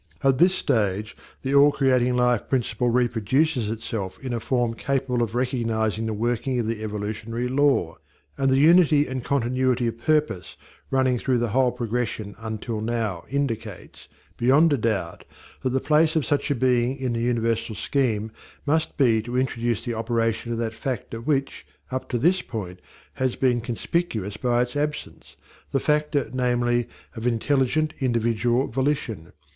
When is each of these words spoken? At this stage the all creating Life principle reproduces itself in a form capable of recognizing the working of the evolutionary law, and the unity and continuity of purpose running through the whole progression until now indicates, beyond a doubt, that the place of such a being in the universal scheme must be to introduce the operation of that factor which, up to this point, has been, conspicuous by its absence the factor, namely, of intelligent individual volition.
At 0.23 0.39
this 0.39 0.55
stage 0.55 1.15
the 1.43 1.53
all 1.53 1.71
creating 1.71 2.15
Life 2.15 2.49
principle 2.49 2.89
reproduces 2.89 3.69
itself 3.69 4.17
in 4.19 4.33
a 4.33 4.39
form 4.39 4.73
capable 4.73 5.21
of 5.21 5.35
recognizing 5.35 6.07
the 6.07 6.13
working 6.15 6.57
of 6.57 6.65
the 6.65 6.81
evolutionary 6.83 7.47
law, 7.47 7.99
and 8.35 8.49
the 8.49 8.57
unity 8.57 9.05
and 9.05 9.23
continuity 9.23 9.85
of 9.85 9.99
purpose 9.99 10.57
running 10.89 11.19
through 11.19 11.37
the 11.37 11.49
whole 11.49 11.71
progression 11.71 12.33
until 12.39 12.81
now 12.81 13.25
indicates, 13.29 14.07
beyond 14.37 14.73
a 14.73 14.77
doubt, 14.77 15.23
that 15.61 15.69
the 15.69 15.79
place 15.79 16.15
of 16.15 16.25
such 16.25 16.49
a 16.49 16.55
being 16.55 16.97
in 16.97 17.13
the 17.13 17.19
universal 17.21 17.75
scheme 17.75 18.31
must 18.65 18.97
be 18.97 19.21
to 19.21 19.37
introduce 19.37 19.83
the 19.83 19.93
operation 19.93 20.51
of 20.51 20.57
that 20.57 20.73
factor 20.73 21.21
which, 21.21 21.63
up 21.91 22.09
to 22.09 22.17
this 22.17 22.41
point, 22.41 22.79
has 23.13 23.35
been, 23.35 23.61
conspicuous 23.61 24.35
by 24.35 24.63
its 24.63 24.75
absence 24.75 25.35
the 25.71 25.79
factor, 25.79 26.27
namely, 26.33 26.89
of 27.15 27.27
intelligent 27.27 27.93
individual 27.99 28.65
volition. 28.65 29.31